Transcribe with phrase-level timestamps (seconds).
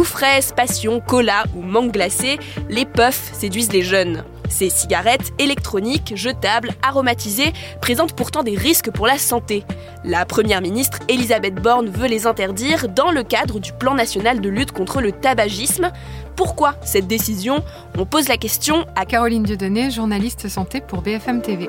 [0.00, 2.38] Goût fraise, passion, cola ou mangue glacée,
[2.70, 4.24] les puffs séduisent les jeunes.
[4.48, 9.62] Ces cigarettes électroniques, jetables, aromatisées présentent pourtant des risques pour la santé.
[10.02, 14.48] La première ministre Elisabeth Borne veut les interdire dans le cadre du plan national de
[14.48, 15.92] lutte contre le tabagisme.
[16.34, 17.62] Pourquoi cette décision?
[17.98, 21.68] On pose la question à Caroline Dieudonné, journaliste santé pour BFM TV.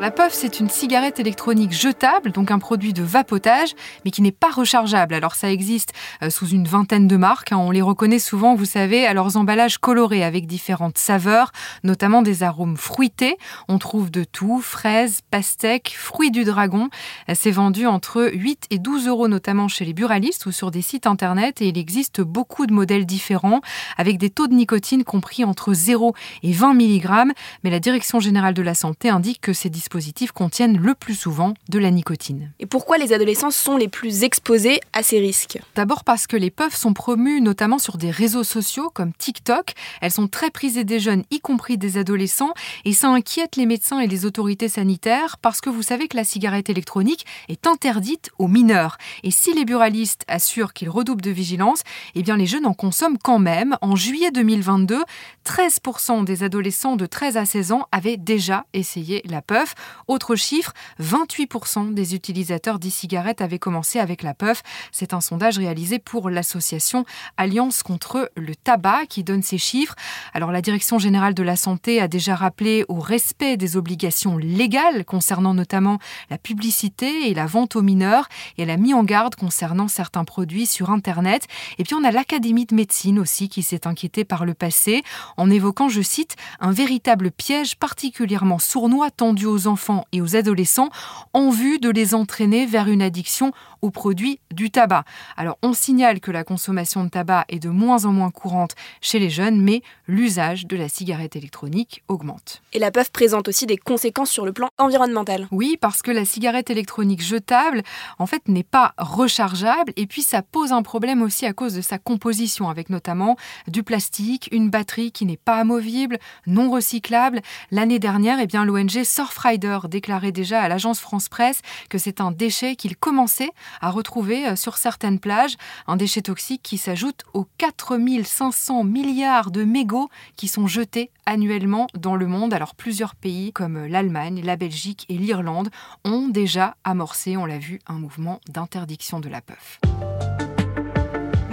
[0.00, 3.74] La puff, c'est une cigarette électronique jetable, donc un produit de vapotage,
[4.04, 5.14] mais qui n'est pas rechargeable.
[5.14, 7.52] Alors ça existe euh, sous une vingtaine de marques.
[7.52, 7.58] Hein.
[7.58, 11.52] On les reconnaît souvent, vous savez, à leurs emballages colorés avec différentes saveurs,
[11.84, 13.38] notamment des arômes fruités.
[13.68, 16.90] On trouve de tout, fraises, pastèques, fruits du dragon.
[17.30, 20.82] Euh, c'est vendu entre 8 et 12 euros, notamment chez les buralistes ou sur des
[20.82, 21.62] sites internet.
[21.62, 23.60] Et il existe beaucoup de modèles différents
[23.96, 27.32] avec des taux de nicotine compris entre 0 et 20 mg.
[27.62, 29.93] Mais la Direction générale de la santé indique que ces dispositifs
[30.32, 32.52] contiennent le plus souvent de la nicotine.
[32.58, 36.50] Et pourquoi les adolescents sont les plus exposés à ces risques D'abord parce que les
[36.50, 39.74] puffs sont promues notamment sur des réseaux sociaux comme TikTok.
[40.00, 44.00] Elles sont très prisées des jeunes, y compris des adolescents, et ça inquiète les médecins
[44.00, 48.48] et les autorités sanitaires parce que vous savez que la cigarette électronique est interdite aux
[48.48, 48.98] mineurs.
[49.22, 51.82] Et si les buralistes assurent qu'ils redoublent de vigilance,
[52.14, 53.76] eh bien les jeunes en consomment quand même.
[53.80, 55.02] En juillet 2022,
[55.44, 59.73] 13% des adolescents de 13 à 16 ans avaient déjà essayé la puff.
[60.06, 64.62] Autre chiffre, 28% des utilisateurs d'e-cigarettes avaient commencé avec la puff.
[64.92, 67.04] C'est un sondage réalisé pour l'association
[67.36, 69.94] Alliance contre le tabac qui donne ces chiffres.
[70.32, 75.04] Alors la Direction générale de la santé a déjà rappelé au respect des obligations légales
[75.04, 75.98] concernant notamment
[76.30, 80.24] la publicité et la vente aux mineurs et elle a mis en garde concernant certains
[80.24, 81.46] produits sur Internet.
[81.78, 85.02] Et puis on a l'Académie de médecine aussi qui s'est inquiétée par le passé
[85.36, 90.90] en évoquant, je cite, un véritable piège particulièrement sournois tendu aux enfants et aux adolescents
[91.32, 93.52] en vue de les entraîner vers une addiction
[93.84, 95.04] aux produits du tabac.
[95.36, 99.18] Alors on signale que la consommation de tabac est de moins en moins courante chez
[99.18, 102.62] les jeunes, mais l'usage de la cigarette électronique augmente.
[102.72, 105.48] Et la puff présente aussi des conséquences sur le plan environnemental.
[105.50, 107.82] Oui, parce que la cigarette électronique jetable,
[108.18, 111.82] en fait, n'est pas rechargeable et puis ça pose un problème aussi à cause de
[111.82, 113.36] sa composition, avec notamment
[113.68, 117.42] du plastique, une batterie qui n'est pas amovible, non recyclable.
[117.70, 122.30] L'année dernière, eh bien, l'ONG Surfrider déclarait déjà à l'agence France Presse que c'est un
[122.30, 123.50] déchet qu'il commençait
[123.80, 129.64] à retrouver euh, sur certaines plages, un déchet toxique qui s'ajoute aux 4500 milliards de
[129.64, 132.54] mégots qui sont jetés annuellement dans le monde.
[132.54, 135.70] Alors plusieurs pays comme l'Allemagne, la Belgique et l'Irlande
[136.04, 139.80] ont déjà amorcé, on l'a vu, un mouvement d'interdiction de la puff.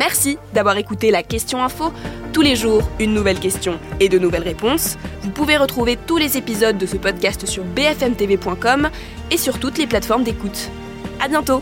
[0.02, 1.94] Merci d'avoir écouté la question info.
[2.34, 4.98] Tous les jours, une nouvelle question et de nouvelles réponses.
[5.22, 8.90] Vous pouvez retrouver tous les épisodes de ce podcast sur bfmtv.com
[9.30, 10.72] et sur toutes les plateformes d'écoute.
[11.20, 11.62] À bientôt!